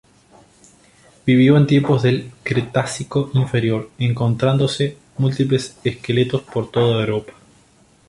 [1.27, 7.33] Vivió en tiempos del Cretácico Inferior, encontrándose múltiples esqueletos por toda Europa.